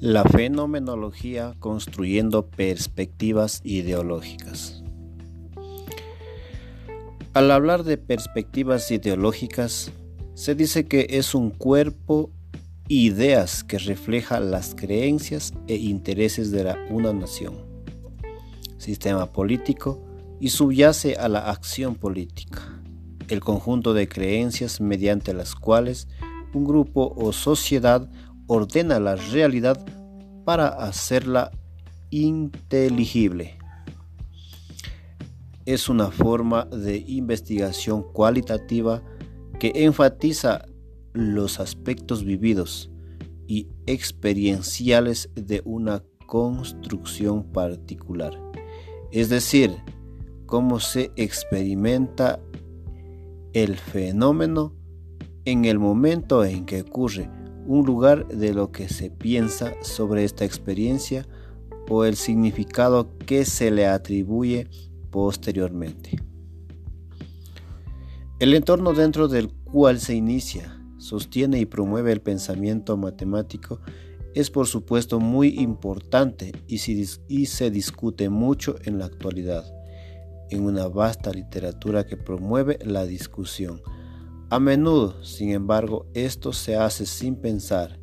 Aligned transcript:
La 0.00 0.24
fenomenología 0.24 1.54
construyendo 1.58 2.46
perspectivas 2.46 3.60
ideológicas. 3.64 4.82
Al 7.34 7.50
hablar 7.50 7.84
de 7.84 7.98
perspectivas 7.98 8.90
ideológicas, 8.90 9.92
se 10.32 10.54
dice 10.54 10.86
que 10.86 11.06
es 11.10 11.34
un 11.34 11.50
cuerpo 11.50 12.30
ideas 12.88 13.62
que 13.62 13.76
refleja 13.78 14.40
las 14.40 14.74
creencias 14.74 15.52
e 15.66 15.76
intereses 15.76 16.50
de 16.50 16.74
una 16.88 17.12
nación, 17.12 17.56
sistema 18.78 19.26
político 19.26 20.02
y 20.40 20.48
subyace 20.48 21.16
a 21.16 21.28
la 21.28 21.50
acción 21.50 21.94
política, 21.94 22.80
el 23.28 23.40
conjunto 23.40 23.92
de 23.92 24.08
creencias 24.08 24.80
mediante 24.80 25.34
las 25.34 25.54
cuales 25.54 26.08
un 26.54 26.64
grupo 26.64 27.12
o 27.18 27.34
sociedad 27.34 28.10
ordena 28.52 28.98
la 28.98 29.14
realidad 29.14 29.78
para 30.44 30.68
hacerla 30.68 31.50
inteligible. 32.10 33.58
Es 35.66 35.88
una 35.88 36.10
forma 36.10 36.64
de 36.64 37.04
investigación 37.06 38.02
cualitativa 38.12 39.02
que 39.58 39.72
enfatiza 39.74 40.64
los 41.12 41.60
aspectos 41.60 42.24
vividos 42.24 42.90
y 43.46 43.68
experienciales 43.86 45.28
de 45.34 45.60
una 45.64 46.02
construcción 46.26 47.44
particular, 47.52 48.40
es 49.10 49.28
decir, 49.28 49.76
cómo 50.46 50.80
se 50.80 51.10
experimenta 51.16 52.40
el 53.52 53.76
fenómeno 53.76 54.74
en 55.44 55.64
el 55.64 55.78
momento 55.78 56.44
en 56.44 56.64
que 56.64 56.82
ocurre 56.82 57.28
un 57.70 57.86
lugar 57.86 58.26
de 58.26 58.52
lo 58.52 58.72
que 58.72 58.88
se 58.88 59.10
piensa 59.10 59.74
sobre 59.80 60.24
esta 60.24 60.44
experiencia 60.44 61.28
o 61.88 62.04
el 62.04 62.16
significado 62.16 63.16
que 63.18 63.44
se 63.44 63.70
le 63.70 63.86
atribuye 63.86 64.66
posteriormente. 65.10 66.20
El 68.40 68.54
entorno 68.54 68.92
dentro 68.92 69.28
del 69.28 69.52
cual 69.52 70.00
se 70.00 70.16
inicia, 70.16 70.82
sostiene 70.98 71.60
y 71.60 71.64
promueve 71.64 72.10
el 72.10 72.20
pensamiento 72.20 72.96
matemático 72.96 73.80
es 74.34 74.50
por 74.50 74.66
supuesto 74.66 75.20
muy 75.20 75.60
importante 75.60 76.50
y, 76.66 76.78
se 77.46 77.70
discute 77.70 78.30
mucho 78.30 78.78
en 78.82 78.98
la 78.98 79.04
actualidad, 79.04 79.64
en 80.50 80.64
una 80.64 80.88
vasta 80.88 81.30
literatura 81.30 82.04
que 82.04 82.16
promueve 82.16 82.80
la 82.84 83.06
discusión 83.06 83.80
a 84.50 84.58
menudo, 84.58 85.22
sin 85.22 85.50
embargo, 85.50 86.06
esto 86.12 86.52
se 86.52 86.76
hace 86.76 87.06
sin 87.06 87.36
pensar 87.36 88.00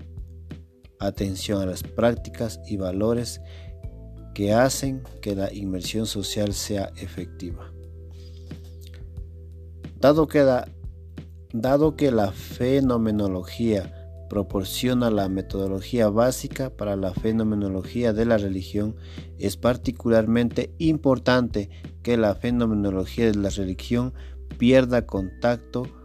atención 0.97 1.61
a 1.61 1.65
las 1.65 1.83
prácticas 1.83 2.61
y 2.65 2.77
valores 2.77 3.41
que 4.33 4.53
hacen 4.53 5.03
que 5.21 5.35
la 5.35 5.53
inmersión 5.53 6.05
social 6.05 6.53
sea 6.53 6.89
efectiva. 6.95 7.73
Dado 9.99 10.27
que, 10.27 10.45
dado 11.53 11.95
que 11.97 12.11
la 12.11 12.31
fenomenología 12.31 13.93
proporciona 14.29 15.11
la 15.11 15.27
metodología 15.27 16.09
básica 16.09 16.69
para 16.69 16.95
la 16.95 17.13
fenomenología 17.13 18.13
de 18.13 18.25
la 18.25 18.37
religión, 18.37 18.95
es 19.37 19.57
particularmente 19.57 20.73
importante 20.77 21.69
que 22.03 22.15
la 22.15 22.35
fenomenología 22.35 23.25
de 23.25 23.35
la 23.35 23.49
religión 23.49 24.13
pierda 24.57 25.05
contacto 25.05 25.96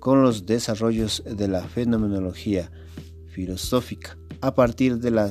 con 0.00 0.22
los 0.22 0.46
desarrollos 0.46 1.22
de 1.24 1.46
la 1.46 1.62
fenomenología 1.62 2.72
filosófica 3.28 4.18
a 4.40 4.54
partir 4.54 4.98
de 4.98 5.12
la 5.12 5.30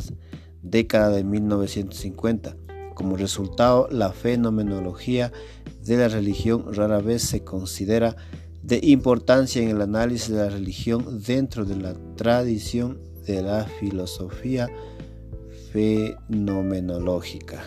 década 0.61 1.09
de 1.09 1.23
1950. 1.23 2.55
Como 2.93 3.17
resultado, 3.17 3.87
la 3.91 4.11
fenomenología 4.11 5.33
de 5.83 5.97
la 5.97 6.07
religión 6.07 6.73
rara 6.73 6.99
vez 6.99 7.23
se 7.23 7.43
considera 7.43 8.15
de 8.61 8.79
importancia 8.83 9.61
en 9.61 9.69
el 9.69 9.81
análisis 9.81 10.29
de 10.29 10.37
la 10.37 10.49
religión 10.49 11.21
dentro 11.25 11.65
de 11.65 11.75
la 11.75 11.93
tradición 12.15 13.01
de 13.25 13.41
la 13.41 13.65
filosofía 13.79 14.69
fenomenológica. 15.71 17.63